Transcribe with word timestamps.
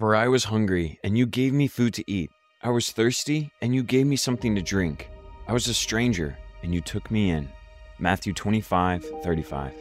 For 0.00 0.16
I 0.16 0.28
was 0.28 0.44
hungry, 0.44 0.98
and 1.04 1.18
you 1.18 1.26
gave 1.26 1.52
me 1.52 1.66
food 1.66 1.92
to 1.92 2.10
eat. 2.10 2.30
I 2.62 2.70
was 2.70 2.90
thirsty, 2.90 3.52
and 3.60 3.74
you 3.74 3.82
gave 3.82 4.06
me 4.06 4.16
something 4.16 4.54
to 4.54 4.62
drink. 4.62 5.10
I 5.46 5.52
was 5.52 5.68
a 5.68 5.74
stranger, 5.74 6.38
and 6.62 6.74
you 6.74 6.80
took 6.80 7.10
me 7.10 7.28
in. 7.28 7.50
Matthew 7.98 8.32
25, 8.32 9.04
35. 9.22 9.74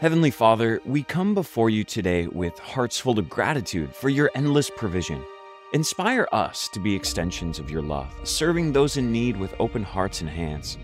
Heavenly 0.00 0.30
Father, 0.30 0.80
we 0.86 1.02
come 1.02 1.34
before 1.34 1.68
you 1.68 1.84
today 1.84 2.28
with 2.28 2.58
hearts 2.58 2.98
full 2.98 3.18
of 3.18 3.28
gratitude 3.28 3.94
for 3.94 4.08
your 4.08 4.30
endless 4.34 4.70
provision. 4.70 5.22
Inspire 5.74 6.26
us 6.32 6.70
to 6.72 6.80
be 6.80 6.94
extensions 6.94 7.58
of 7.58 7.70
your 7.70 7.82
love, 7.82 8.10
serving 8.24 8.72
those 8.72 8.96
in 8.96 9.12
need 9.12 9.36
with 9.36 9.54
open 9.60 9.82
hearts 9.82 10.22
and 10.22 10.30
hands. 10.30 10.78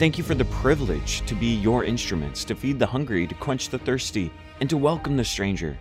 Thank 0.00 0.18
you 0.18 0.24
for 0.24 0.34
the 0.34 0.44
privilege 0.46 1.24
to 1.26 1.36
be 1.36 1.54
your 1.54 1.84
instruments, 1.84 2.42
to 2.46 2.56
feed 2.56 2.80
the 2.80 2.86
hungry, 2.86 3.28
to 3.28 3.34
quench 3.36 3.68
the 3.68 3.78
thirsty, 3.78 4.32
and 4.60 4.68
to 4.68 4.76
welcome 4.76 5.16
the 5.16 5.24
stranger. 5.24 5.78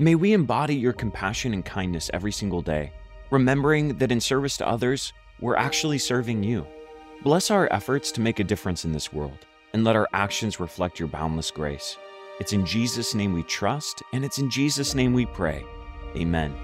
May 0.00 0.14
we 0.14 0.32
embody 0.32 0.76
your 0.76 0.94
compassion 0.94 1.52
and 1.52 1.62
kindness 1.62 2.08
every 2.14 2.32
single 2.32 2.62
day, 2.62 2.90
remembering 3.30 3.98
that 3.98 4.10
in 4.10 4.18
service 4.18 4.56
to 4.56 4.66
others, 4.66 5.12
we're 5.42 5.56
actually 5.56 5.98
serving 5.98 6.42
you. 6.42 6.66
Bless 7.22 7.50
our 7.50 7.70
efforts 7.70 8.10
to 8.12 8.22
make 8.22 8.40
a 8.40 8.44
difference 8.44 8.86
in 8.86 8.92
this 8.92 9.12
world, 9.12 9.44
and 9.74 9.84
let 9.84 9.96
our 9.96 10.08
actions 10.14 10.58
reflect 10.58 10.98
your 10.98 11.08
boundless 11.08 11.50
grace. 11.50 11.98
It's 12.40 12.54
in 12.54 12.64
Jesus' 12.64 13.14
name 13.14 13.34
we 13.34 13.42
trust, 13.42 14.02
and 14.14 14.24
it's 14.24 14.38
in 14.38 14.48
Jesus' 14.48 14.94
name 14.94 15.12
we 15.12 15.26
pray. 15.26 15.66
Amen. 16.16 16.54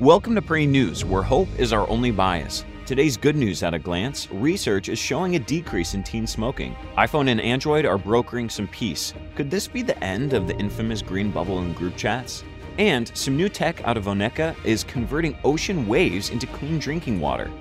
Welcome 0.00 0.34
to 0.36 0.40
Pray 0.40 0.64
News, 0.64 1.04
where 1.04 1.22
hope 1.22 1.50
is 1.58 1.74
our 1.74 1.86
only 1.90 2.12
bias. 2.12 2.64
Today's 2.84 3.16
good 3.16 3.36
news 3.36 3.62
at 3.62 3.74
a 3.74 3.78
glance 3.78 4.28
research 4.32 4.88
is 4.88 4.98
showing 4.98 5.36
a 5.36 5.38
decrease 5.38 5.94
in 5.94 6.02
teen 6.02 6.26
smoking. 6.26 6.74
iPhone 6.98 7.28
and 7.28 7.40
Android 7.40 7.86
are 7.86 7.96
brokering 7.96 8.50
some 8.50 8.66
peace. 8.66 9.14
Could 9.36 9.52
this 9.52 9.68
be 9.68 9.82
the 9.82 10.02
end 10.02 10.32
of 10.32 10.48
the 10.48 10.56
infamous 10.56 11.00
green 11.00 11.30
bubble 11.30 11.60
in 11.60 11.74
group 11.74 11.96
chats? 11.96 12.42
And 12.78 13.08
some 13.16 13.36
new 13.36 13.48
tech 13.48 13.84
out 13.84 13.96
of 13.96 14.06
Oneka 14.06 14.56
is 14.64 14.82
converting 14.82 15.38
ocean 15.44 15.86
waves 15.86 16.30
into 16.30 16.48
clean 16.48 16.80
drinking 16.80 17.20
water. 17.20 17.52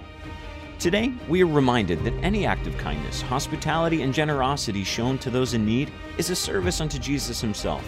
Today, 0.80 1.14
we 1.30 1.44
are 1.44 1.48
reminded 1.48 2.04
that 2.04 2.16
any 2.24 2.48
act 2.48 2.66
of 2.66 2.76
kindness, 2.80 3.22
hospitality, 3.22 4.02
and 4.02 4.16
generosity 4.16 4.84
shown 4.84 5.20
to 5.20 5.30
those 5.30 5.54
in 5.54 5.64
need 5.64 5.92
is 6.18 6.32
a 6.32 6.36
service 6.36 6.82
unto 6.82 6.98
Jesus 6.98 7.40
himself. 7.40 7.88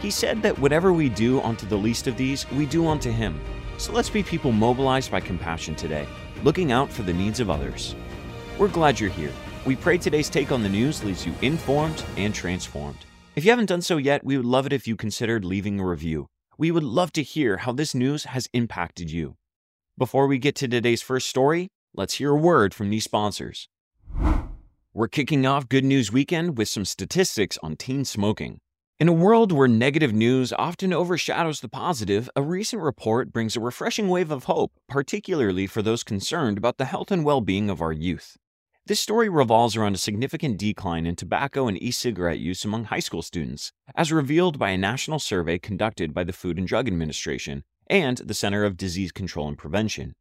He 0.00 0.10
said 0.10 0.42
that 0.42 0.58
whatever 0.58 0.92
we 0.92 1.08
do 1.08 1.40
unto 1.42 1.64
the 1.64 1.78
least 1.78 2.08
of 2.08 2.16
these, 2.16 2.50
we 2.50 2.66
do 2.66 2.88
unto 2.88 3.12
him. 3.12 3.40
So 3.78 3.92
let's 3.92 4.10
be 4.10 4.24
people 4.24 4.50
mobilized 4.50 5.12
by 5.12 5.20
compassion 5.20 5.76
today 5.76 6.08
looking 6.42 6.72
out 6.72 6.90
for 6.90 7.02
the 7.02 7.12
needs 7.12 7.40
of 7.40 7.50
others. 7.50 7.94
We're 8.58 8.68
glad 8.68 8.98
you're 8.98 9.10
here. 9.10 9.32
We 9.64 9.76
pray 9.76 9.98
today's 9.98 10.28
take 10.28 10.50
on 10.50 10.62
the 10.62 10.68
news 10.68 11.04
leaves 11.04 11.24
you 11.24 11.34
informed 11.42 12.04
and 12.16 12.34
transformed. 12.34 12.98
If 13.36 13.44
you 13.44 13.50
haven't 13.50 13.66
done 13.66 13.82
so 13.82 13.96
yet, 13.96 14.24
we 14.24 14.36
would 14.36 14.46
love 14.46 14.66
it 14.66 14.72
if 14.72 14.86
you 14.86 14.96
considered 14.96 15.44
leaving 15.44 15.80
a 15.80 15.86
review. 15.86 16.26
We 16.58 16.70
would 16.70 16.84
love 16.84 17.12
to 17.12 17.22
hear 17.22 17.58
how 17.58 17.72
this 17.72 17.94
news 17.94 18.24
has 18.24 18.48
impacted 18.52 19.10
you. 19.10 19.36
Before 19.96 20.26
we 20.26 20.38
get 20.38 20.54
to 20.56 20.68
today's 20.68 21.02
first 21.02 21.28
story, 21.28 21.68
let's 21.94 22.14
hear 22.14 22.30
a 22.30 22.36
word 22.36 22.74
from 22.74 22.90
these 22.90 23.04
sponsors. 23.04 23.68
We're 24.92 25.08
kicking 25.08 25.46
off 25.46 25.68
Good 25.68 25.84
News 25.84 26.12
Weekend 26.12 26.58
with 26.58 26.68
some 26.68 26.84
statistics 26.84 27.58
on 27.62 27.76
teen 27.76 28.04
smoking. 28.04 28.58
In 29.02 29.08
a 29.08 29.12
world 29.12 29.50
where 29.50 29.66
negative 29.66 30.12
news 30.12 30.52
often 30.52 30.92
overshadows 30.92 31.58
the 31.58 31.68
positive, 31.68 32.30
a 32.36 32.40
recent 32.40 32.80
report 32.80 33.32
brings 33.32 33.56
a 33.56 33.60
refreshing 33.60 34.06
wave 34.06 34.30
of 34.30 34.44
hope, 34.44 34.70
particularly 34.88 35.66
for 35.66 35.82
those 35.82 36.04
concerned 36.04 36.56
about 36.56 36.78
the 36.78 36.84
health 36.84 37.10
and 37.10 37.24
well 37.24 37.40
being 37.40 37.68
of 37.68 37.82
our 37.82 37.90
youth. 37.90 38.36
This 38.86 39.00
story 39.00 39.28
revolves 39.28 39.74
around 39.74 39.96
a 39.96 39.98
significant 39.98 40.56
decline 40.56 41.04
in 41.04 41.16
tobacco 41.16 41.66
and 41.66 41.82
e 41.82 41.90
cigarette 41.90 42.38
use 42.38 42.64
among 42.64 42.84
high 42.84 43.00
school 43.00 43.22
students, 43.22 43.72
as 43.96 44.12
revealed 44.12 44.56
by 44.56 44.70
a 44.70 44.78
national 44.78 45.18
survey 45.18 45.58
conducted 45.58 46.14
by 46.14 46.22
the 46.22 46.32
Food 46.32 46.56
and 46.56 46.68
Drug 46.68 46.86
Administration 46.86 47.64
and 47.88 48.18
the 48.18 48.34
Center 48.34 48.62
of 48.64 48.76
Disease 48.76 49.10
Control 49.10 49.48
and 49.48 49.58
Prevention. 49.58 50.14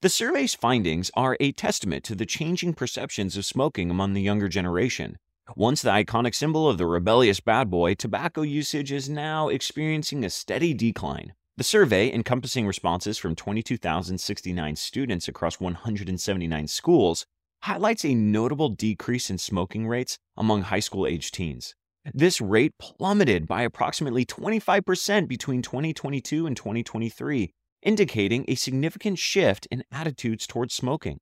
The 0.00 0.08
survey's 0.08 0.54
findings 0.54 1.10
are 1.16 1.36
a 1.40 1.50
testament 1.50 2.04
to 2.04 2.14
the 2.14 2.24
changing 2.24 2.74
perceptions 2.74 3.36
of 3.36 3.44
smoking 3.44 3.90
among 3.90 4.12
the 4.12 4.22
younger 4.22 4.46
generation, 4.46 5.18
once 5.56 5.82
the 5.82 5.90
iconic 5.90 6.34
symbol 6.34 6.68
of 6.68 6.78
the 6.78 6.86
rebellious 6.86 7.40
bad 7.40 7.68
boy, 7.68 7.94
tobacco 7.94 8.42
usage 8.42 8.90
is 8.90 9.08
now 9.08 9.48
experiencing 9.48 10.24
a 10.24 10.30
steady 10.30 10.72
decline. 10.72 11.34
The 11.56 11.64
survey, 11.64 12.12
encompassing 12.12 12.66
responses 12.66 13.18
from 13.18 13.34
22,069 13.34 14.76
students 14.76 15.28
across 15.28 15.60
179 15.60 16.66
schools, 16.68 17.26
highlights 17.62 18.04
a 18.04 18.14
notable 18.14 18.70
decrease 18.70 19.30
in 19.30 19.38
smoking 19.38 19.86
rates 19.86 20.18
among 20.36 20.62
high 20.62 20.80
school 20.80 21.06
age 21.06 21.30
teens. 21.30 21.74
This 22.14 22.40
rate 22.40 22.72
plummeted 22.78 23.46
by 23.46 23.62
approximately 23.62 24.24
25% 24.24 25.28
between 25.28 25.62
2022 25.62 26.46
and 26.46 26.56
2023, 26.56 27.52
indicating 27.82 28.44
a 28.48 28.54
significant 28.54 29.18
shift 29.18 29.66
in 29.70 29.84
attitudes 29.92 30.46
towards 30.46 30.74
smoking. 30.74 31.18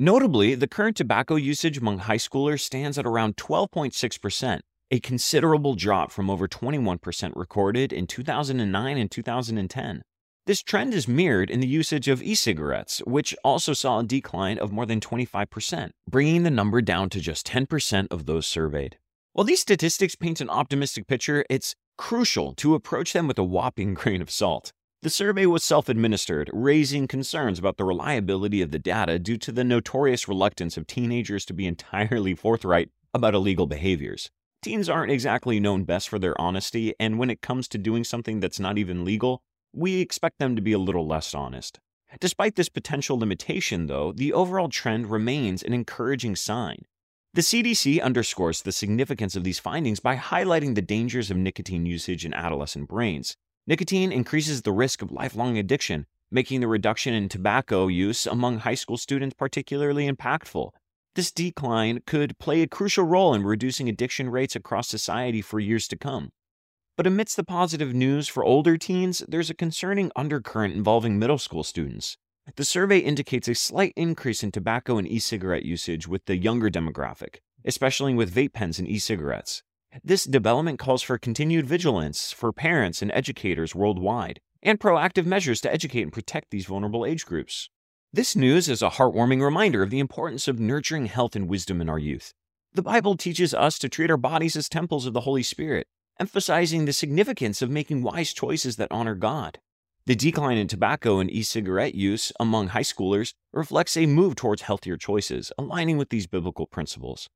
Notably, 0.00 0.54
the 0.54 0.68
current 0.68 0.96
tobacco 0.96 1.34
usage 1.34 1.76
among 1.76 1.98
high 1.98 2.18
schoolers 2.18 2.60
stands 2.60 2.98
at 2.98 3.04
around 3.04 3.36
12.6%, 3.36 4.60
a 4.92 5.00
considerable 5.00 5.74
drop 5.74 6.12
from 6.12 6.30
over 6.30 6.46
21% 6.46 7.32
recorded 7.34 7.92
in 7.92 8.06
2009 8.06 8.96
and 8.96 9.10
2010. 9.10 10.02
This 10.46 10.62
trend 10.62 10.94
is 10.94 11.08
mirrored 11.08 11.50
in 11.50 11.58
the 11.58 11.66
usage 11.66 12.06
of 12.06 12.22
e 12.22 12.36
cigarettes, 12.36 13.02
which 13.08 13.34
also 13.42 13.72
saw 13.72 13.98
a 13.98 14.04
decline 14.04 14.56
of 14.58 14.70
more 14.70 14.86
than 14.86 15.00
25%, 15.00 15.90
bringing 16.08 16.44
the 16.44 16.50
number 16.50 16.80
down 16.80 17.10
to 17.10 17.20
just 17.20 17.44
10% 17.48 18.06
of 18.12 18.26
those 18.26 18.46
surveyed. 18.46 18.98
While 19.32 19.46
these 19.46 19.60
statistics 19.60 20.14
paint 20.14 20.40
an 20.40 20.48
optimistic 20.48 21.08
picture, 21.08 21.44
it's 21.50 21.74
crucial 21.96 22.54
to 22.54 22.76
approach 22.76 23.14
them 23.14 23.26
with 23.26 23.38
a 23.40 23.42
whopping 23.42 23.94
grain 24.00 24.22
of 24.22 24.30
salt. 24.30 24.72
The 25.00 25.10
survey 25.10 25.46
was 25.46 25.62
self 25.62 25.88
administered, 25.88 26.50
raising 26.52 27.06
concerns 27.06 27.60
about 27.60 27.76
the 27.76 27.84
reliability 27.84 28.62
of 28.62 28.72
the 28.72 28.80
data 28.80 29.20
due 29.20 29.36
to 29.36 29.52
the 29.52 29.62
notorious 29.62 30.26
reluctance 30.26 30.76
of 30.76 30.88
teenagers 30.88 31.44
to 31.44 31.54
be 31.54 31.68
entirely 31.68 32.34
forthright 32.34 32.90
about 33.14 33.32
illegal 33.32 33.68
behaviors. 33.68 34.28
Teens 34.60 34.88
aren't 34.88 35.12
exactly 35.12 35.60
known 35.60 35.84
best 35.84 36.08
for 36.08 36.18
their 36.18 36.38
honesty, 36.40 36.94
and 36.98 37.16
when 37.16 37.30
it 37.30 37.40
comes 37.40 37.68
to 37.68 37.78
doing 37.78 38.02
something 38.02 38.40
that's 38.40 38.58
not 38.58 38.76
even 38.76 39.04
legal, 39.04 39.40
we 39.72 40.00
expect 40.00 40.40
them 40.40 40.56
to 40.56 40.62
be 40.62 40.72
a 40.72 40.78
little 40.80 41.06
less 41.06 41.32
honest. 41.32 41.78
Despite 42.18 42.56
this 42.56 42.68
potential 42.68 43.16
limitation, 43.16 43.86
though, 43.86 44.10
the 44.10 44.32
overall 44.32 44.68
trend 44.68 45.12
remains 45.12 45.62
an 45.62 45.74
encouraging 45.74 46.34
sign. 46.34 46.78
The 47.34 47.42
CDC 47.42 48.02
underscores 48.02 48.62
the 48.62 48.72
significance 48.72 49.36
of 49.36 49.44
these 49.44 49.60
findings 49.60 50.00
by 50.00 50.16
highlighting 50.16 50.74
the 50.74 50.82
dangers 50.82 51.30
of 51.30 51.36
nicotine 51.36 51.86
usage 51.86 52.24
in 52.24 52.34
adolescent 52.34 52.88
brains. 52.88 53.36
Nicotine 53.68 54.12
increases 54.12 54.62
the 54.62 54.72
risk 54.72 55.02
of 55.02 55.12
lifelong 55.12 55.58
addiction, 55.58 56.06
making 56.30 56.60
the 56.60 56.66
reduction 56.66 57.12
in 57.12 57.28
tobacco 57.28 57.86
use 57.86 58.26
among 58.26 58.60
high 58.60 58.74
school 58.74 58.96
students 58.96 59.36
particularly 59.38 60.10
impactful. 60.10 60.70
This 61.14 61.30
decline 61.30 62.00
could 62.06 62.38
play 62.38 62.62
a 62.62 62.66
crucial 62.66 63.04
role 63.04 63.34
in 63.34 63.42
reducing 63.42 63.86
addiction 63.86 64.30
rates 64.30 64.56
across 64.56 64.88
society 64.88 65.42
for 65.42 65.60
years 65.60 65.86
to 65.88 65.98
come. 65.98 66.30
But 66.96 67.06
amidst 67.06 67.36
the 67.36 67.44
positive 67.44 67.92
news 67.92 68.26
for 68.26 68.42
older 68.42 68.78
teens, 68.78 69.22
there's 69.28 69.50
a 69.50 69.54
concerning 69.54 70.10
undercurrent 70.16 70.74
involving 70.74 71.18
middle 71.18 71.36
school 71.36 71.62
students. 71.62 72.16
The 72.56 72.64
survey 72.64 73.00
indicates 73.00 73.48
a 73.48 73.54
slight 73.54 73.92
increase 73.96 74.42
in 74.42 74.50
tobacco 74.50 74.96
and 74.96 75.06
e 75.06 75.18
cigarette 75.18 75.66
usage 75.66 76.08
with 76.08 76.24
the 76.24 76.38
younger 76.38 76.70
demographic, 76.70 77.40
especially 77.66 78.14
with 78.14 78.34
vape 78.34 78.54
pens 78.54 78.78
and 78.78 78.88
e 78.88 78.98
cigarettes. 78.98 79.62
This 80.04 80.24
development 80.24 80.78
calls 80.78 81.02
for 81.02 81.18
continued 81.18 81.66
vigilance 81.66 82.32
for 82.32 82.52
parents 82.52 83.02
and 83.02 83.10
educators 83.12 83.74
worldwide, 83.74 84.40
and 84.62 84.78
proactive 84.78 85.26
measures 85.26 85.60
to 85.62 85.72
educate 85.72 86.02
and 86.02 86.12
protect 86.12 86.50
these 86.50 86.66
vulnerable 86.66 87.04
age 87.06 87.24
groups. 87.24 87.70
This 88.12 88.36
news 88.36 88.68
is 88.68 88.80
a 88.80 88.90
heartwarming 88.90 89.42
reminder 89.42 89.82
of 89.82 89.90
the 89.90 89.98
importance 89.98 90.48
of 90.48 90.60
nurturing 90.60 91.06
health 91.06 91.34
and 91.36 91.48
wisdom 91.48 91.80
in 91.80 91.88
our 91.88 91.98
youth. 91.98 92.32
The 92.72 92.82
Bible 92.82 93.16
teaches 93.16 93.52
us 93.54 93.78
to 93.78 93.88
treat 93.88 94.10
our 94.10 94.16
bodies 94.16 94.56
as 94.56 94.68
temples 94.68 95.06
of 95.06 95.14
the 95.14 95.22
Holy 95.22 95.42
Spirit, 95.42 95.86
emphasizing 96.20 96.84
the 96.84 96.92
significance 96.92 97.60
of 97.60 97.70
making 97.70 98.02
wise 98.02 98.32
choices 98.32 98.76
that 98.76 98.92
honor 98.92 99.14
God. 99.14 99.58
The 100.06 100.14
decline 100.14 100.56
in 100.56 100.68
tobacco 100.68 101.18
and 101.18 101.30
e 101.30 101.42
cigarette 101.42 101.94
use 101.94 102.32
among 102.40 102.68
high 102.68 102.80
schoolers 102.80 103.34
reflects 103.52 103.96
a 103.96 104.06
move 104.06 104.36
towards 104.36 104.62
healthier 104.62 104.96
choices, 104.96 105.52
aligning 105.58 105.98
with 105.98 106.08
these 106.08 106.26
biblical 106.26 106.66
principles. 106.66 107.28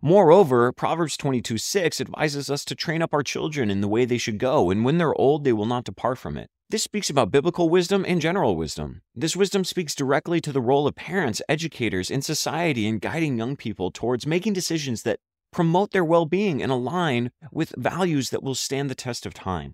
Moreover, 0.00 0.70
Proverbs 0.70 1.16
22 1.16 1.58
6 1.58 2.00
advises 2.00 2.48
us 2.48 2.64
to 2.66 2.76
train 2.76 3.02
up 3.02 3.12
our 3.12 3.24
children 3.24 3.68
in 3.68 3.80
the 3.80 3.88
way 3.88 4.04
they 4.04 4.16
should 4.16 4.38
go, 4.38 4.70
and 4.70 4.84
when 4.84 4.96
they're 4.96 5.20
old, 5.20 5.42
they 5.42 5.52
will 5.52 5.66
not 5.66 5.82
depart 5.82 6.18
from 6.18 6.36
it. 6.36 6.48
This 6.70 6.84
speaks 6.84 7.10
about 7.10 7.32
biblical 7.32 7.68
wisdom 7.68 8.04
and 8.06 8.20
general 8.20 8.54
wisdom. 8.54 9.02
This 9.16 9.34
wisdom 9.34 9.64
speaks 9.64 9.96
directly 9.96 10.40
to 10.42 10.52
the 10.52 10.60
role 10.60 10.86
of 10.86 10.94
parents, 10.94 11.42
educators, 11.48 12.12
and 12.12 12.24
society 12.24 12.86
in 12.86 13.00
guiding 13.00 13.38
young 13.38 13.56
people 13.56 13.90
towards 13.90 14.24
making 14.24 14.52
decisions 14.52 15.02
that 15.02 15.18
promote 15.50 15.90
their 15.90 16.04
well 16.04 16.26
being 16.26 16.62
and 16.62 16.70
align 16.70 17.32
with 17.50 17.74
values 17.76 18.30
that 18.30 18.42
will 18.44 18.54
stand 18.54 18.88
the 18.88 18.94
test 18.94 19.26
of 19.26 19.34
time. 19.34 19.72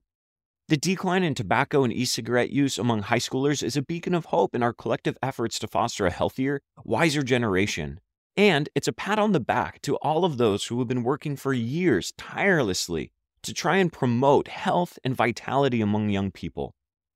The 0.69 0.79
decline 0.79 1.23
in 1.23 1.35
tobacco 1.35 1.85
and 1.85 1.93
e 1.93 2.06
cigarette 2.06 2.49
use 2.49 2.79
among 2.79 3.03
high 3.03 3.19
schoolers 3.19 3.62
is 3.62 3.77
a 3.77 3.82
beacon 3.82 4.15
of 4.15 4.25
hope 4.27 4.55
in 4.55 4.62
our 4.62 4.73
collective 4.73 5.19
efforts 5.23 5.59
to 5.59 5.69
foster 5.69 6.06
a 6.06 6.11
healthier, 6.11 6.62
wiser 6.82 7.23
generation 7.23 8.00
and 8.36 8.69
it's 8.75 8.88
a 8.88 8.92
pat 8.92 9.19
on 9.19 9.32
the 9.32 9.40
back 9.40 9.81
to 9.82 9.96
all 9.96 10.25
of 10.25 10.36
those 10.36 10.66
who 10.66 10.78
have 10.78 10.88
been 10.88 11.04
working 11.04 11.36
for 11.36 11.52
years 11.52 12.12
tirelessly 12.16 13.12
to 13.42 13.54
try 13.54 13.76
and 13.76 13.92
promote 13.92 14.48
health 14.48 14.98
and 15.04 15.14
vitality 15.14 15.81
among 15.81 16.08
young 16.08 16.31
people. 16.31 16.75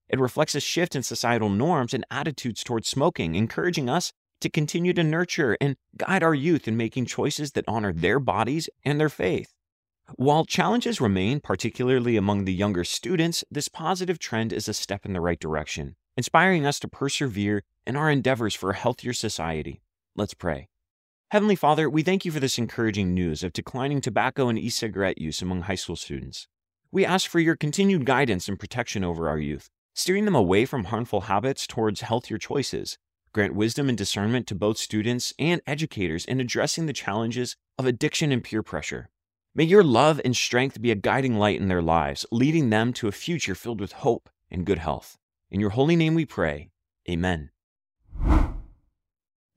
It 0.08 0.20
reflects 0.20 0.54
a 0.54 0.60
shift 0.60 0.94
in 0.94 1.02
societal 1.02 1.48
norms 1.48 1.92
and 1.92 2.06
attitudes 2.10 2.62
towards 2.62 2.88
smoking, 2.88 3.34
encouraging 3.34 3.90
us 3.90 4.12
to 4.40 4.48
continue 4.48 4.92
to 4.92 5.02
nurture 5.02 5.56
and 5.60 5.76
guide 5.96 6.22
our 6.22 6.34
youth 6.34 6.68
in 6.68 6.76
making 6.76 7.06
choices 7.06 7.52
that 7.52 7.64
honor 7.66 7.92
their 7.92 8.20
bodies 8.20 8.68
and 8.84 9.00
their 9.00 9.08
faith. 9.08 9.52
While 10.16 10.46
challenges 10.46 11.00
remain, 11.00 11.40
particularly 11.40 12.16
among 12.16 12.44
the 12.44 12.54
younger 12.54 12.84
students, 12.84 13.44
this 13.50 13.68
positive 13.68 14.18
trend 14.18 14.52
is 14.52 14.68
a 14.68 14.72
step 14.72 15.04
in 15.04 15.12
the 15.12 15.20
right 15.20 15.38
direction, 15.38 15.96
inspiring 16.16 16.64
us 16.64 16.78
to 16.80 16.88
persevere 16.88 17.62
in 17.86 17.96
our 17.96 18.10
endeavors 18.10 18.54
for 18.54 18.70
a 18.70 18.76
healthier 18.76 19.12
society. 19.12 19.82
Let's 20.16 20.34
pray. 20.34 20.68
Heavenly 21.30 21.56
Father, 21.56 21.90
we 21.90 22.02
thank 22.02 22.24
you 22.24 22.32
for 22.32 22.40
this 22.40 22.56
encouraging 22.56 23.12
news 23.12 23.44
of 23.44 23.52
declining 23.52 24.00
tobacco 24.00 24.48
and 24.48 24.58
e 24.58 24.70
cigarette 24.70 25.20
use 25.20 25.42
among 25.42 25.60
high 25.60 25.74
school 25.74 25.94
students. 25.94 26.48
We 26.90 27.04
ask 27.04 27.28
for 27.28 27.38
your 27.38 27.54
continued 27.54 28.06
guidance 28.06 28.48
and 28.48 28.58
protection 28.58 29.04
over 29.04 29.28
our 29.28 29.38
youth, 29.38 29.68
steering 29.94 30.24
them 30.24 30.34
away 30.34 30.64
from 30.64 30.84
harmful 30.84 31.22
habits 31.22 31.66
towards 31.66 32.00
healthier 32.00 32.38
choices. 32.38 32.96
Grant 33.34 33.54
wisdom 33.54 33.90
and 33.90 33.98
discernment 33.98 34.46
to 34.46 34.54
both 34.54 34.78
students 34.78 35.34
and 35.38 35.60
educators 35.66 36.24
in 36.24 36.40
addressing 36.40 36.86
the 36.86 36.94
challenges 36.94 37.56
of 37.78 37.84
addiction 37.84 38.32
and 38.32 38.42
peer 38.42 38.62
pressure. 38.62 39.10
May 39.54 39.64
your 39.64 39.84
love 39.84 40.22
and 40.24 40.34
strength 40.34 40.80
be 40.80 40.90
a 40.90 40.94
guiding 40.94 41.34
light 41.34 41.60
in 41.60 41.68
their 41.68 41.82
lives, 41.82 42.24
leading 42.32 42.70
them 42.70 42.94
to 42.94 43.06
a 43.06 43.12
future 43.12 43.54
filled 43.54 43.82
with 43.82 43.92
hope 43.92 44.30
and 44.50 44.64
good 44.64 44.78
health. 44.78 45.18
In 45.50 45.60
your 45.60 45.70
holy 45.70 45.94
name 45.94 46.14
we 46.14 46.24
pray. 46.24 46.70
Amen. 47.06 47.50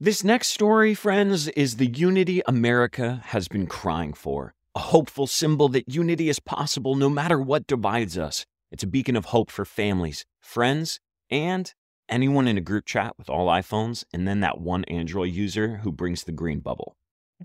This 0.04 0.24
next 0.24 0.48
story, 0.48 0.94
friends, 0.94 1.46
is 1.46 1.76
the 1.76 1.86
unity 1.86 2.42
America 2.48 3.22
has 3.26 3.46
been 3.46 3.68
crying 3.68 4.14
for. 4.14 4.52
A 4.74 4.80
hopeful 4.80 5.28
symbol 5.28 5.68
that 5.68 5.88
unity 5.88 6.28
is 6.28 6.40
possible 6.40 6.96
no 6.96 7.08
matter 7.08 7.40
what 7.40 7.68
divides 7.68 8.18
us. 8.18 8.44
It's 8.72 8.82
a 8.82 8.88
beacon 8.88 9.14
of 9.14 9.26
hope 9.26 9.48
for 9.48 9.64
families, 9.64 10.26
friends, 10.40 10.98
and 11.30 11.72
anyone 12.08 12.48
in 12.48 12.58
a 12.58 12.60
group 12.60 12.84
chat 12.84 13.16
with 13.16 13.30
all 13.30 13.46
iPhones, 13.46 14.02
and 14.12 14.26
then 14.26 14.40
that 14.40 14.60
one 14.60 14.82
Android 14.86 15.32
user 15.32 15.76
who 15.84 15.92
brings 15.92 16.24
the 16.24 16.32
green 16.32 16.58
bubble. 16.58 16.96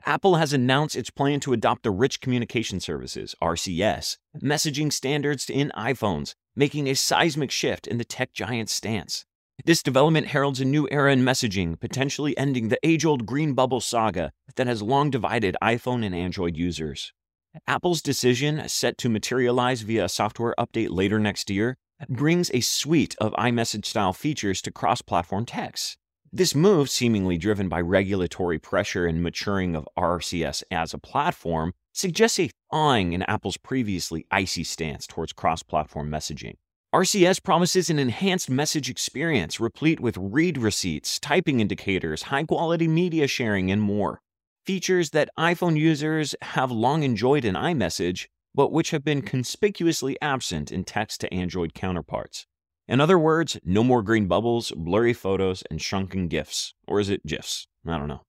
Apple 0.03 0.37
has 0.37 0.51
announced 0.51 0.95
its 0.95 1.11
plan 1.11 1.39
to 1.41 1.53
adopt 1.53 1.83
the 1.83 1.91
Rich 1.91 2.21
Communication 2.21 2.79
Services, 2.79 3.35
RCS, 3.39 4.17
messaging 4.35 4.91
standards 4.91 5.47
in 5.47 5.71
iPhones, 5.77 6.33
making 6.55 6.87
a 6.87 6.95
seismic 6.95 7.51
shift 7.51 7.85
in 7.85 7.99
the 7.99 8.03
tech 8.03 8.33
giant's 8.33 8.73
stance. 8.73 9.26
This 9.65 9.81
development 9.81 10.27
heralds 10.27 10.61
a 10.61 10.65
new 10.65 10.87
era 10.91 11.11
in 11.11 11.23
messaging, 11.23 11.79
potentially 11.79 12.37
ending 12.37 12.69
the 12.69 12.79
age 12.83 13.03
old 13.03 13.25
green 13.25 13.53
bubble 13.53 13.81
saga 13.81 14.31
that 14.55 14.67
has 14.67 14.81
long 14.81 15.09
divided 15.09 15.57
iPhone 15.61 16.05
and 16.05 16.13
Android 16.13 16.55
users. 16.55 17.11
Apple's 17.65 18.01
decision, 18.01 18.69
set 18.69 18.97
to 18.99 19.09
materialize 19.09 19.81
via 19.81 20.05
a 20.05 20.09
software 20.09 20.53
update 20.59 20.89
later 20.91 21.19
next 21.19 21.49
year, 21.49 21.75
brings 22.07 22.51
a 22.53 22.59
suite 22.59 23.15
of 23.19 23.33
iMessage 23.33 23.85
style 23.85 24.13
features 24.13 24.61
to 24.61 24.71
cross 24.71 25.01
platform 25.01 25.45
text. 25.45 25.97
This 26.31 26.53
move, 26.53 26.89
seemingly 26.89 27.37
driven 27.37 27.67
by 27.67 27.81
regulatory 27.81 28.59
pressure 28.59 29.07
and 29.07 29.23
maturing 29.23 29.75
of 29.75 29.87
RCS 29.97 30.61
as 30.69 30.93
a 30.93 30.99
platform, 30.99 31.73
suggests 31.93 32.39
a 32.39 32.51
thawing 32.69 33.13
in 33.13 33.23
Apple's 33.23 33.57
previously 33.57 34.27
icy 34.29 34.63
stance 34.63 35.07
towards 35.07 35.33
cross 35.33 35.63
platform 35.63 36.11
messaging. 36.11 36.57
RCS 36.95 37.43
promises 37.43 37.89
an 37.89 37.99
enhanced 37.99 38.49
message 38.49 38.89
experience 38.89 39.59
replete 39.59 39.99
with 39.99 40.15
read 40.17 40.57
receipts, 40.57 41.19
typing 41.19 41.59
indicators, 41.59 42.23
high 42.23 42.45
quality 42.45 42.87
media 42.87 43.27
sharing, 43.27 43.69
and 43.69 43.81
more. 43.81 44.21
Features 44.65 45.09
that 45.09 45.29
iPhone 45.37 45.77
users 45.77 46.33
have 46.41 46.71
long 46.71 47.03
enjoyed 47.03 47.43
in 47.43 47.55
iMessage, 47.55 48.27
but 48.55 48.71
which 48.71 48.91
have 48.91 49.03
been 49.03 49.21
conspicuously 49.21 50.15
absent 50.21 50.71
in 50.71 50.85
text 50.85 51.19
to 51.19 51.33
Android 51.33 51.73
counterparts. 51.73 52.47
In 52.87 53.01
other 53.01 53.19
words, 53.19 53.59
no 53.65 53.83
more 53.83 54.01
green 54.01 54.27
bubbles, 54.29 54.71
blurry 54.73 55.13
photos, 55.13 55.63
and 55.69 55.81
shrunken 55.81 56.29
GIFs. 56.29 56.73
Or 56.87 57.01
is 57.01 57.09
it 57.09 57.27
GIFs? 57.27 57.67
I 57.85 57.97
don't 57.97 58.07
know. 58.07 58.21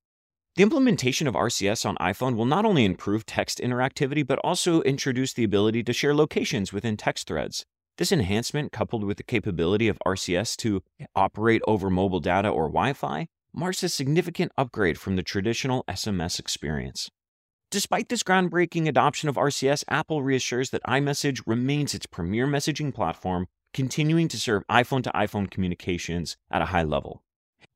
The 0.57 0.65
implementation 0.65 1.29
of 1.29 1.35
RCS 1.35 1.87
on 1.87 1.95
iPhone 1.99 2.35
will 2.35 2.45
not 2.45 2.65
only 2.65 2.85
improve 2.85 3.25
text 3.25 3.61
interactivity, 3.61 4.27
but 4.27 4.41
also 4.41 4.83
introduce 4.83 5.33
the 5.33 5.45
ability 5.45 5.85
to 5.85 5.93
share 5.93 6.13
locations 6.13 6.73
within 6.73 6.97
text 6.97 7.29
threads. 7.29 7.65
This 7.99 8.13
enhancement, 8.13 8.71
coupled 8.71 9.03
with 9.03 9.17
the 9.17 9.25
capability 9.25 9.89
of 9.89 9.99
RCS 10.07 10.57
to 10.59 10.85
operate 11.17 11.63
over 11.67 11.91
mobile 11.91 12.21
data 12.21 12.49
or 12.49 12.69
Wi 12.69 12.93
Fi, 12.93 13.27
marks 13.53 13.83
a 13.83 13.89
significant 13.89 14.53
upgrade 14.57 14.99
from 14.99 15.17
the 15.17 15.23
traditional 15.25 15.85
SMS 15.89 16.39
experience. 16.39 17.11
Despite 17.73 18.09
this 18.09 18.23
groundbreaking 18.23 18.87
adoption 18.87 19.29
of 19.29 19.35
RCS, 19.35 19.83
Apple 19.89 20.23
reassures 20.23 20.71
that 20.71 20.83
iMessage 20.85 21.43
remains 21.45 21.93
its 21.93 22.07
premier 22.07 22.47
messaging 22.47 22.95
platform 22.95 23.47
continuing 23.75 24.29
to 24.29 24.39
serve 24.39 24.63
iPhone 24.71 25.03
to 25.03 25.11
iPhone 25.11 25.51
communications 25.51 26.37
at 26.53 26.63
a 26.63 26.67
high 26.67 26.85
level. 26.85 27.25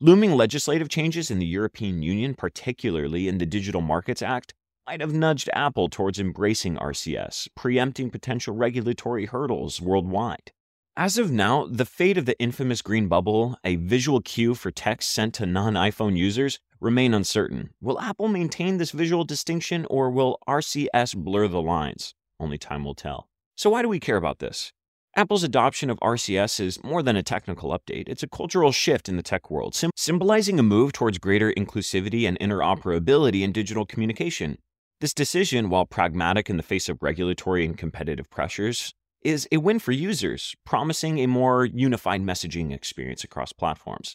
Looming 0.01 0.33
legislative 0.33 0.89
changes 0.89 1.33
in 1.33 1.41
the 1.41 1.47
European 1.47 2.01
Union, 2.01 2.35
particularly 2.35 3.27
in 3.27 3.39
the 3.39 3.47
Digital 3.47 3.81
Markets 3.81 4.23
Act, 4.23 4.55
might 4.87 5.01
have 5.01 5.13
nudged 5.13 5.49
Apple 5.53 5.89
towards 5.89 6.19
embracing 6.19 6.77
RCS, 6.77 7.49
preempting 7.55 8.11
potential 8.11 8.55
regulatory 8.55 9.27
hurdles 9.27 9.81
worldwide. 9.81 10.53
As 10.97 11.17
of 11.17 11.31
now, 11.31 11.67
the 11.67 11.87
fate 11.87 12.19
of 12.19 12.27
the 12.27 12.39
infamous 12.39 12.83
green 12.83 13.09
bubble, 13.09 13.57
a 13.65 13.77
visual 13.77 14.21
cue 14.21 14.55
for 14.55 14.71
text 14.71 15.11
sent 15.13 15.35
to 15.35 15.47
non 15.47 15.75
iPhone 15.75 16.17
users, 16.17 16.59
remain 16.81 17.15
uncertain. 17.15 17.71
Will 17.81 17.99
Apple 18.01 18.29
maintain 18.29 18.77
this 18.77 18.91
visual 18.91 19.25
distinction 19.25 19.87
or 19.89 20.11
will 20.11 20.39
RCS 20.49 21.17
blur 21.17 21.49
the 21.49 21.63
lines? 21.63 22.15
Only 22.39 22.59
time 22.59 22.85
will 22.85 22.95
tell. 22.95 23.29
So, 23.57 23.71
why 23.71 23.83
do 23.83 23.89
we 23.89 24.01
care 24.01 24.17
about 24.17 24.41
this? 24.41 24.73
Apple's 25.15 25.45
adoption 25.45 25.91
of 25.91 26.01
RCS 26.01 26.59
is 26.59 26.83
more 26.83 27.03
than 27.03 27.17
a 27.17 27.23
technical 27.23 27.71
update. 27.71 28.09
It's 28.09 28.23
a 28.23 28.29
cultural 28.29 28.73
shift 28.73 29.09
in 29.09 29.17
the 29.17 29.23
tech 29.23 29.51
world, 29.51 29.79
symbolizing 29.97 30.59
a 30.59 30.63
move 30.63 30.93
towards 30.93 31.19
greater 31.19 31.53
inclusivity 31.53 32.27
and 32.27 32.39
interoperability 32.41 33.43
in 33.43 33.53
digital 33.53 33.87
communication. 33.87 34.59
This 35.03 35.13
decision, 35.13 35.69
while 35.69 35.85
pragmatic 35.85 36.49
in 36.49 36.59
the 36.59 36.63
face 36.63 36.89
of 36.89 37.03
regulatory 37.03 37.67
and 37.67 37.77
competitive 37.77 38.31
pressures, 38.31 38.95
is 39.21 39.49
a 39.51 39.57
win 39.57 39.81
for 39.81 39.91
users, 39.91 40.55
promising 40.65 41.19
a 41.19 41.27
more 41.27 41.65
unified 41.65 42.23
messaging 42.23 42.73
experience 42.73 43.25
across 43.25 43.53
platforms. 43.53 44.15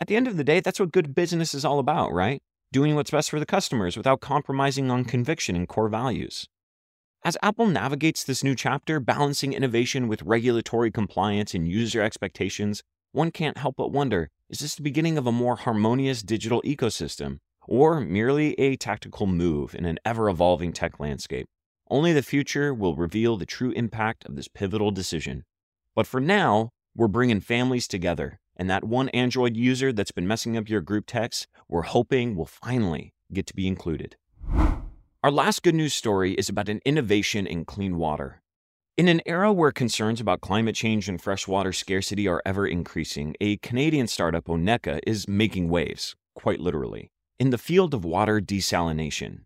At 0.00 0.06
the 0.06 0.14
end 0.14 0.28
of 0.28 0.36
the 0.36 0.44
day, 0.44 0.60
that's 0.60 0.78
what 0.78 0.92
good 0.92 1.12
business 1.12 1.54
is 1.54 1.64
all 1.64 1.80
about, 1.80 2.12
right? 2.12 2.40
Doing 2.70 2.94
what's 2.94 3.10
best 3.10 3.30
for 3.30 3.40
the 3.40 3.46
customers 3.46 3.96
without 3.96 4.20
compromising 4.20 4.92
on 4.92 5.04
conviction 5.04 5.56
and 5.56 5.66
core 5.66 5.88
values. 5.88 6.46
As 7.24 7.36
Apple 7.42 7.66
navigates 7.66 8.22
this 8.22 8.44
new 8.44 8.54
chapter, 8.54 9.00
balancing 9.00 9.52
innovation 9.52 10.06
with 10.06 10.22
regulatory 10.22 10.92
compliance 10.92 11.52
and 11.52 11.66
user 11.66 12.00
expectations, 12.00 12.84
one 13.10 13.32
can't 13.32 13.58
help 13.58 13.74
but 13.76 13.90
wonder 13.90 14.30
is 14.48 14.60
this 14.60 14.76
the 14.76 14.82
beginning 14.82 15.18
of 15.18 15.26
a 15.26 15.32
more 15.32 15.56
harmonious 15.56 16.22
digital 16.22 16.62
ecosystem, 16.62 17.40
or 17.68 18.00
merely 18.00 18.54
a 18.54 18.76
tactical 18.76 19.26
move 19.26 19.74
in 19.74 19.84
an 19.84 19.98
ever 20.04 20.28
evolving 20.28 20.72
tech 20.72 20.98
landscape? 20.98 21.46
Only 21.90 22.12
the 22.12 22.22
future 22.22 22.74
will 22.74 22.96
reveal 22.96 23.36
the 23.36 23.46
true 23.46 23.70
impact 23.72 24.24
of 24.24 24.36
this 24.36 24.48
pivotal 24.48 24.90
decision. 24.90 25.44
But 25.94 26.06
for 26.06 26.20
now, 26.20 26.70
we're 26.96 27.08
bringing 27.08 27.40
families 27.40 27.86
together, 27.86 28.40
and 28.56 28.68
that 28.68 28.84
one 28.84 29.08
Android 29.10 29.56
user 29.56 29.92
that's 29.92 30.10
been 30.10 30.26
messing 30.26 30.56
up 30.56 30.68
your 30.68 30.80
group 30.80 31.04
text, 31.06 31.46
we're 31.68 31.82
hoping 31.82 32.34
will 32.34 32.46
finally 32.46 33.14
get 33.32 33.46
to 33.46 33.54
be 33.54 33.66
included. 33.66 34.16
Our 35.22 35.30
last 35.30 35.62
good 35.62 35.74
news 35.74 35.94
story 35.94 36.32
is 36.34 36.48
about 36.48 36.68
an 36.68 36.80
innovation 36.84 37.46
in 37.46 37.64
clean 37.64 37.96
water. 37.96 38.42
In 38.96 39.08
an 39.08 39.20
era 39.26 39.52
where 39.52 39.70
concerns 39.70 40.20
about 40.20 40.40
climate 40.40 40.74
change 40.74 41.08
and 41.08 41.20
freshwater 41.20 41.72
scarcity 41.72 42.26
are 42.26 42.42
ever 42.44 42.66
increasing, 42.66 43.36
a 43.40 43.56
Canadian 43.58 44.08
startup, 44.08 44.46
Oneka, 44.46 44.98
is 45.06 45.28
making 45.28 45.68
waves, 45.68 46.16
quite 46.34 46.58
literally, 46.58 47.10
in 47.38 47.50
the 47.50 47.58
field 47.58 47.94
of 47.94 48.04
water 48.04 48.40
desalination. 48.40 49.40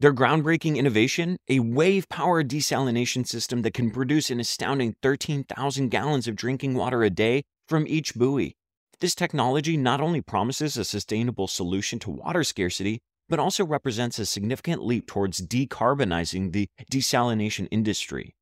Their 0.00 0.12
groundbreaking 0.12 0.76
innovation, 0.76 1.38
a 1.48 1.60
wave 1.60 2.08
powered 2.08 2.48
desalination 2.48 3.26
system 3.26 3.62
that 3.62 3.74
can 3.74 3.90
produce 3.90 4.30
an 4.30 4.40
astounding 4.40 4.96
13,000 5.02 5.88
gallons 5.88 6.28
of 6.28 6.36
drinking 6.36 6.74
water 6.74 7.02
a 7.02 7.10
day 7.10 7.44
from 7.66 7.86
each 7.86 8.14
buoy. 8.14 8.56
This 9.00 9.14
technology 9.14 9.76
not 9.76 10.00
only 10.00 10.20
promises 10.20 10.76
a 10.76 10.84
sustainable 10.84 11.46
solution 11.46 11.98
to 12.00 12.10
water 12.10 12.44
scarcity, 12.44 13.00
but 13.28 13.38
also 13.38 13.64
represents 13.64 14.18
a 14.18 14.26
significant 14.26 14.84
leap 14.84 15.06
towards 15.06 15.46
decarbonizing 15.46 16.52
the 16.52 16.68
desalination 16.90 17.68
industry. 17.70 18.34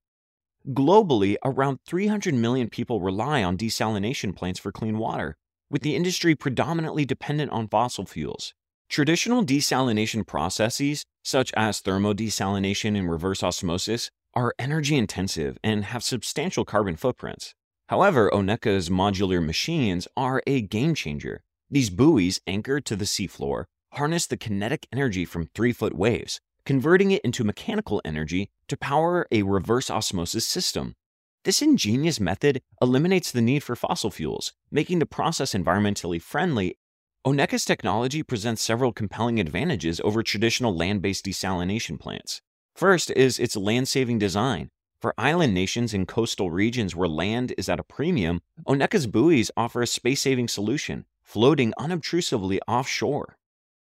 Globally, 0.68 1.36
around 1.44 1.78
300 1.86 2.34
million 2.34 2.68
people 2.68 3.00
rely 3.00 3.42
on 3.42 3.56
desalination 3.56 4.34
plants 4.34 4.58
for 4.58 4.72
clean 4.72 4.98
water, 4.98 5.36
with 5.70 5.82
the 5.82 5.94
industry 5.94 6.34
predominantly 6.34 7.04
dependent 7.04 7.50
on 7.52 7.68
fossil 7.68 8.06
fuels. 8.06 8.54
Traditional 8.92 9.42
desalination 9.42 10.26
processes, 10.26 11.06
such 11.24 11.50
as 11.56 11.80
thermodesalination 11.80 12.94
and 12.94 13.10
reverse 13.10 13.42
osmosis, 13.42 14.10
are 14.34 14.52
energy 14.58 14.98
intensive 14.98 15.56
and 15.64 15.86
have 15.86 16.04
substantial 16.04 16.66
carbon 16.66 16.96
footprints. 16.96 17.54
However, 17.88 18.30
Oneka's 18.34 18.90
modular 18.90 19.42
machines 19.42 20.06
are 20.14 20.42
a 20.46 20.60
game 20.60 20.94
changer. 20.94 21.42
These 21.70 21.88
buoys, 21.88 22.42
anchored 22.46 22.84
to 22.84 22.94
the 22.94 23.06
seafloor, 23.06 23.64
harness 23.94 24.26
the 24.26 24.36
kinetic 24.36 24.86
energy 24.92 25.24
from 25.24 25.48
three 25.54 25.72
foot 25.72 25.96
waves, 25.96 26.38
converting 26.66 27.12
it 27.12 27.22
into 27.24 27.44
mechanical 27.44 28.02
energy 28.04 28.50
to 28.68 28.76
power 28.76 29.26
a 29.32 29.40
reverse 29.40 29.90
osmosis 29.90 30.46
system. 30.46 30.96
This 31.44 31.62
ingenious 31.62 32.20
method 32.20 32.60
eliminates 32.82 33.32
the 33.32 33.40
need 33.40 33.62
for 33.62 33.74
fossil 33.74 34.10
fuels, 34.10 34.52
making 34.70 34.98
the 34.98 35.06
process 35.06 35.54
environmentally 35.54 36.20
friendly. 36.20 36.76
Oneka's 37.24 37.64
technology 37.64 38.24
presents 38.24 38.60
several 38.60 38.92
compelling 38.92 39.38
advantages 39.38 40.00
over 40.02 40.24
traditional 40.24 40.74
land 40.76 41.00
based 41.00 41.24
desalination 41.24 41.96
plants. 41.96 42.42
First 42.74 43.12
is 43.12 43.38
its 43.38 43.54
land 43.54 43.86
saving 43.86 44.18
design. 44.18 44.70
For 45.00 45.14
island 45.16 45.54
nations 45.54 45.94
in 45.94 46.04
coastal 46.04 46.50
regions 46.50 46.96
where 46.96 47.08
land 47.08 47.54
is 47.56 47.68
at 47.68 47.78
a 47.78 47.84
premium, 47.84 48.40
Oneka's 48.66 49.06
buoys 49.06 49.52
offer 49.56 49.82
a 49.82 49.86
space 49.86 50.22
saving 50.22 50.48
solution, 50.48 51.04
floating 51.22 51.72
unobtrusively 51.78 52.58
offshore. 52.66 53.36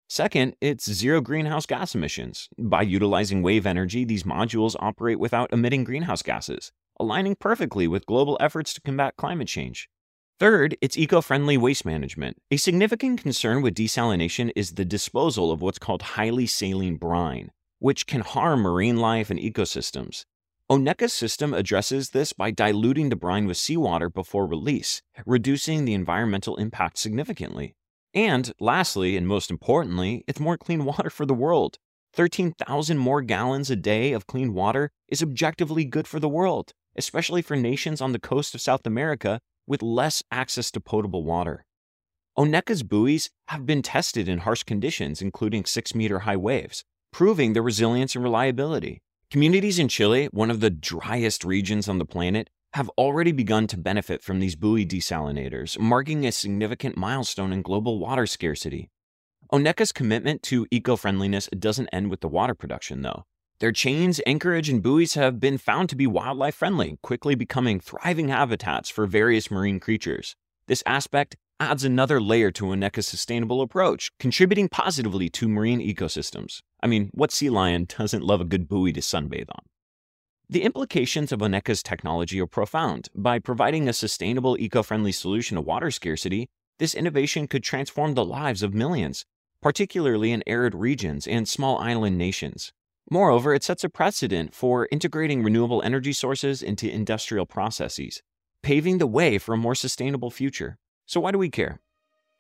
Second, 0.10 0.56
it's 0.60 0.92
zero 0.92 1.22
greenhouse 1.22 1.68
gas 1.68 1.94
emissions. 1.94 2.50
By 2.58 2.82
utilizing 2.82 3.44
wave 3.44 3.68
energy, 3.68 4.04
these 4.04 4.24
modules 4.24 4.76
operate 4.80 5.20
without 5.20 5.54
emitting 5.54 5.84
greenhouse 5.84 6.24
gases, 6.24 6.72
aligning 7.00 7.36
perfectly 7.36 7.88
with 7.88 8.08
global 8.08 8.38
efforts 8.40 8.74
to 8.74 8.82
combat 8.82 9.16
climate 9.16 9.48
change. 9.48 9.90
Third, 10.40 10.78
it's 10.82 10.96
eco 10.96 11.22
friendly 11.22 11.58
waste 11.58 11.84
management. 11.84 12.38
A 12.52 12.58
significant 12.58 13.24
concern 13.24 13.64
with 13.64 13.74
desalination 13.74 14.52
is 14.56 14.74
the 14.74 14.86
disposal 14.86 15.52
of 15.52 15.64
what's 15.64 15.80
called 15.80 16.04
highly 16.04 16.46
saline 16.46 16.98
brine, 16.98 17.50
which 17.80 18.06
can 18.06 18.22
harm 18.22 18.60
marine 18.60 18.98
life 18.98 19.32
and 19.32 19.40
ecosystems. 19.40 20.26
Oneka's 20.70 21.14
system 21.14 21.56
addresses 21.56 22.12
this 22.12 22.34
by 22.34 22.52
diluting 22.52 23.10
the 23.10 23.16
brine 23.16 23.48
with 23.48 23.58
seawater 23.58 24.12
before 24.12 24.46
release, 24.46 25.02
reducing 25.26 25.86
the 25.86 25.96
environmental 25.96 26.56
impact 26.58 27.00
significantly. 27.00 27.74
And 28.14 28.54
lastly, 28.60 29.18
and 29.18 29.28
most 29.28 29.50
importantly, 29.50 30.24
it's 30.28 30.40
more 30.40 30.58
clean 30.58 30.86
water 30.86 31.10
for 31.10 31.26
the 31.26 31.34
world. 31.34 31.80
13,000 32.14 33.00
more 33.00 33.24
gallons 33.24 33.72
a 33.72 33.76
day 33.76 34.14
of 34.14 34.28
clean 34.28 34.54
water 34.54 34.92
is 35.08 35.24
objectively 35.24 35.84
good 35.84 36.08
for 36.08 36.20
the 36.20 36.30
world, 36.30 36.74
especially 36.96 37.42
for 37.42 37.56
nations 37.56 38.02
on 38.02 38.12
the 38.12 38.20
coast 38.20 38.54
of 38.54 38.62
South 38.62 38.86
America 38.86 39.40
with 39.68 39.84
less 39.84 40.24
access 40.32 40.72
to 40.72 40.80
potable 40.80 41.24
water. 41.24 41.66
Oneka's 42.38 42.84
buoys 42.84 43.30
have 43.48 43.66
been 43.66 43.82
tested 43.82 44.30
in 44.30 44.40
harsh 44.40 44.64
conditions, 44.64 45.22
including 45.22 45.66
6 45.66 45.96
meter 45.96 46.20
high 46.20 46.38
waves, 46.38 46.84
proving 47.12 47.54
their 47.54 47.64
resilience 47.64 48.16
and 48.16 48.24
reliability. 48.24 49.02
Communities 49.30 49.80
in 49.80 49.88
Chile, 49.88 50.30
one 50.32 50.50
of 50.50 50.60
the 50.60 50.70
driest 50.70 51.44
regions 51.44 51.90
on 51.90 51.98
the 51.98 52.06
planet, 52.06 52.50
have 52.74 52.90
already 52.98 53.32
begun 53.32 53.66
to 53.68 53.78
benefit 53.78 54.22
from 54.22 54.40
these 54.40 54.56
buoy 54.56 54.86
desalinators, 54.86 55.80
marking 55.80 56.26
a 56.26 56.32
significant 56.32 56.96
milestone 56.96 57.52
in 57.52 57.62
global 57.62 58.00
water 58.00 58.26
scarcity. 58.26 58.90
Oneka's 59.52 59.92
commitment 59.92 60.44
to 60.44 60.68
eco 60.70 60.96
friendliness 60.96 61.50
doesn't 61.58 61.90
end 61.90 62.10
with 62.10 62.22
the 62.22 62.28
water 62.28 62.54
production, 62.54 63.02
though. 63.02 63.26
Their 63.60 63.72
chains, 63.72 64.22
anchorage, 64.28 64.70
and 64.70 64.84
buoys 64.84 65.16
have 65.16 65.40
been 65.40 65.58
found 65.58 65.90
to 65.90 65.96
be 65.96 66.06
wildlife 66.06 66.54
friendly, 66.54 67.00
quickly 67.02 67.34
becoming 67.34 67.80
thriving 67.80 68.28
habitats 68.28 68.88
for 68.88 69.08
various 69.08 69.50
marine 69.50 69.80
creatures. 69.80 70.36
This 70.68 70.84
aspect 70.86 71.36
adds 71.60 71.84
another 71.84 72.22
layer 72.22 72.52
to 72.52 72.66
Oneka's 72.66 73.08
sustainable 73.08 73.62
approach, 73.62 74.12
contributing 74.20 74.70
positively 74.70 75.28
to 75.30 75.50
marine 75.50 75.80
ecosystems. 75.80 76.60
I 76.84 76.88
mean, 76.88 77.10
what 77.16 77.32
sea 77.32 77.50
lion 77.50 77.86
doesn't 77.86 78.24
love 78.24 78.42
a 78.42 78.46
good 78.46 78.68
buoy 78.68 78.94
to 78.94 79.02
sunbathe 79.02 79.50
on? 79.50 79.64
The 80.48 80.62
implications 80.62 81.32
of 81.32 81.40
Oneka's 81.40 81.82
technology 81.82 82.40
are 82.40 82.46
profound. 82.46 83.10
By 83.16 83.40
providing 83.40 83.90
a 83.90 83.94
sustainable, 83.94 84.56
eco 84.60 84.84
friendly 84.84 85.12
solution 85.12 85.56
to 85.56 85.62
water 85.62 85.90
scarcity, 85.90 86.48
this 86.78 86.94
innovation 86.94 87.48
could 87.48 87.64
transform 87.64 88.14
the 88.14 88.24
lives 88.24 88.62
of 88.62 88.76
millions, 88.76 89.26
particularly 89.64 90.32
in 90.32 90.44
arid 90.46 90.76
regions 90.76 91.26
and 91.26 91.50
small 91.50 91.80
island 91.80 92.20
nations. 92.20 92.72
Moreover, 93.10 93.54
it 93.54 93.64
sets 93.64 93.86
a 93.86 93.90
precedent 93.90 94.54
for 94.54 94.88
integrating 94.92 95.42
renewable 95.42 95.82
energy 95.82 96.12
sources 96.12 96.62
into 96.62 96.92
industrial 96.92 97.46
processes, 97.46 98.22
paving 98.62 98.98
the 98.98 99.08
way 99.08 99.38
for 99.38 99.54
a 99.54 99.58
more 99.58 99.76
sustainable 99.76 100.30
future. 100.30 100.78
So, 101.06 101.22
why 101.22 101.32
do 101.32 101.38
we 101.38 101.50
care? 101.50 101.80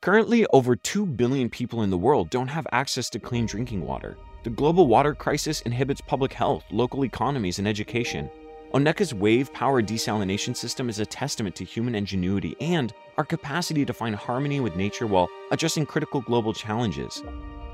Currently, 0.02 0.46
over 0.48 0.76
2 0.76 1.06
billion 1.06 1.50
people 1.50 1.84
in 1.84 1.90
the 1.90 1.98
world 1.98 2.30
don't 2.30 2.50
have 2.50 2.68
access 2.74 3.10
to 3.12 3.20
clean 3.20 3.46
drinking 3.46 3.86
water. 3.86 4.18
The 4.44 4.50
global 4.50 4.88
water 4.88 5.16
crisis 5.16 5.62
inhibits 5.62 6.02
public 6.02 6.34
health, 6.34 6.66
local 6.70 7.06
economies, 7.06 7.60
and 7.60 7.68
education. 7.68 8.30
Oneka's 8.74 9.14
wave 9.14 9.54
powered 9.54 9.88
desalination 9.88 10.54
system 10.54 10.90
is 10.90 11.00
a 11.00 11.06
testament 11.06 11.56
to 11.56 11.64
human 11.64 11.96
ingenuity 11.96 12.58
and 12.60 12.94
our 13.18 13.24
capacity 13.24 13.86
to 13.86 13.94
find 13.94 14.14
harmony 14.14 14.60
with 14.60 14.76
nature 14.76 15.08
while 15.08 15.30
addressing 15.52 15.86
critical 15.86 16.20
global 16.20 16.54
challenges. 16.54 17.24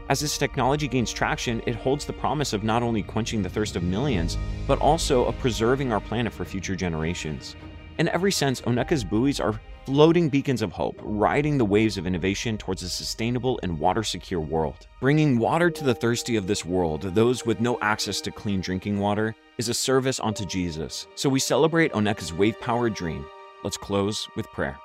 As 0.09 0.19
this 0.19 0.37
technology 0.37 0.87
gains 0.87 1.13
traction, 1.13 1.61
it 1.65 1.75
holds 1.75 2.05
the 2.05 2.13
promise 2.13 2.51
of 2.51 2.63
not 2.63 2.83
only 2.83 3.01
quenching 3.01 3.41
the 3.41 3.49
thirst 3.49 3.77
of 3.77 3.83
millions, 3.83 4.37
but 4.67 4.79
also 4.79 5.25
of 5.25 5.39
preserving 5.39 5.93
our 5.93 6.01
planet 6.01 6.33
for 6.33 6.43
future 6.43 6.75
generations. 6.75 7.55
In 7.99 8.09
every 8.09 8.31
sense, 8.31 8.59
Oneka's 8.61 9.03
buoys 9.03 9.39
are 9.39 9.59
floating 9.85 10.27
beacons 10.27 10.61
of 10.61 10.73
hope, 10.73 10.99
riding 11.01 11.57
the 11.57 11.65
waves 11.65 11.97
of 11.97 12.05
innovation 12.05 12.57
towards 12.57 12.83
a 12.83 12.89
sustainable 12.89 13.59
and 13.63 13.79
water 13.79 14.03
secure 14.03 14.41
world. 14.41 14.87
Bringing 14.99 15.37
water 15.37 15.69
to 15.69 15.83
the 15.83 15.95
thirsty 15.95 16.35
of 16.35 16.47
this 16.47 16.65
world, 16.65 17.01
those 17.01 17.45
with 17.45 17.61
no 17.61 17.77
access 17.81 18.19
to 18.21 18.31
clean 18.31 18.59
drinking 18.59 18.99
water, 18.99 19.35
is 19.57 19.69
a 19.69 19.73
service 19.73 20.19
unto 20.19 20.45
Jesus. 20.45 21.07
So 21.15 21.29
we 21.29 21.39
celebrate 21.39 21.93
Oneka's 21.93 22.33
wave 22.33 22.59
powered 22.59 22.93
dream. 22.93 23.25
Let's 23.63 23.77
close 23.77 24.27
with 24.35 24.47
prayer. 24.47 24.77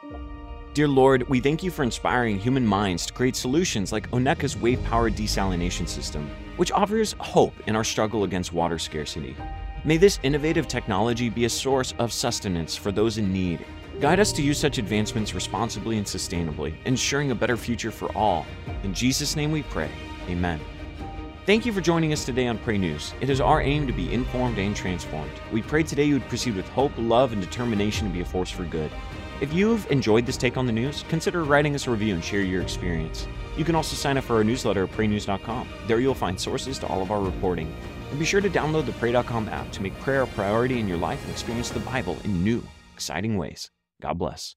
Dear 0.79 0.87
Lord, 0.87 1.29
we 1.29 1.41
thank 1.41 1.65
you 1.65 1.73
for 1.73 1.83
inspiring 1.83 2.39
human 2.39 2.65
minds 2.65 3.05
to 3.07 3.13
create 3.13 3.35
solutions 3.35 3.91
like 3.91 4.09
Oneka's 4.13 4.57
wave 4.57 4.81
powered 4.85 5.17
desalination 5.17 5.89
system, 5.89 6.31
which 6.57 6.71
offers 6.71 7.17
hope 7.19 7.53
in 7.67 7.75
our 7.75 7.83
struggle 7.83 8.23
against 8.23 8.53
water 8.53 8.79
scarcity. 8.79 9.35
May 9.83 9.97
this 9.97 10.21
innovative 10.23 10.69
technology 10.69 11.31
be 11.31 11.47
a 11.47 11.51
source 11.51 11.95
of 11.99 12.13
sustenance 12.13 12.77
for 12.77 12.93
those 12.93 13.19
in 13.19 13.33
need 13.33 13.67
Guide 13.99 14.21
us 14.21 14.31
to 14.35 14.43
use 14.43 14.57
such 14.57 14.79
advancements 14.79 15.35
responsibly 15.35 15.99
and 15.99 16.07
sustainably, 16.07 16.77
ensuring 16.85 17.33
a 17.33 17.35
better 17.35 17.57
future 17.57 17.91
for 17.91 18.17
all. 18.17 18.47
In 18.85 18.95
Jesus' 18.95 19.35
name 19.35 19.51
we 19.51 19.65
pray. 19.65 19.91
Amen. 20.29 20.61
Thank 21.45 21.67
you 21.67 21.73
for 21.73 21.81
joining 21.81 22.13
us 22.13 22.25
today 22.25 22.47
on 22.47 22.59
Pray 22.59 22.79
News. 22.79 23.15
It 23.21 23.31
is 23.31 23.41
our 23.41 23.61
aim 23.61 23.89
to 23.89 23.93
be 23.93 24.15
informed 24.15 24.59
and 24.59 24.77
transformed. 24.77 25.33
We 25.51 25.63
pray 25.63 25.83
today 25.83 26.05
you 26.05 26.15
would 26.15 26.29
proceed 26.29 26.55
with 26.55 26.69
hope, 26.69 26.93
love, 26.97 27.33
and 27.33 27.43
determination 27.43 28.07
to 28.07 28.13
be 28.13 28.21
a 28.21 28.25
force 28.25 28.51
for 28.51 28.63
good. 28.65 28.93
If 29.41 29.53
you've 29.53 29.89
enjoyed 29.91 30.27
this 30.27 30.37
take 30.37 30.57
on 30.57 30.67
the 30.67 30.73
news, 30.73 31.05
consider 31.09 31.45
writing 31.45 31.77
us 31.77 31.87
a 31.87 31.93
review 31.93 32.15
and 32.15 32.25
share 32.25 32.43
your 32.43 32.61
experience. 32.61 33.29
You 33.57 33.65
can 33.65 33.77
also 33.77 33.95
sign 33.95 34.19
up 34.19 34.25
for 34.25 34.35
our 34.35 34.43
newsletter 34.43 34.85
at 34.85 34.91
praynews.com. 34.91 35.69
There 35.87 36.01
you'll 36.01 36.15
find 36.15 36.41
sources 36.41 36.79
to 36.81 36.89
all 36.89 37.03
of 37.03 37.13
our 37.13 37.21
reporting. 37.21 37.73
And 38.11 38.19
be 38.19 38.25
sure 38.25 38.41
to 38.41 38.51
download 38.51 38.87
the 38.87 38.93
Pray.com 38.93 39.49
app 39.49 39.71
to 39.73 39.83
make 39.83 39.99
prayer 40.01 40.23
a 40.23 40.27
priority 40.27 40.81
in 40.81 40.89
your 40.89 40.99
life 40.99 41.23
and 41.23 41.31
experience 41.31 41.71
the 41.71 41.81
Bible 41.81 42.17
in 42.25 42.43
new, 42.43 42.67
exciting 42.95 43.37
ways. 43.37 43.71
God 44.03 44.19
bless. 44.19 44.57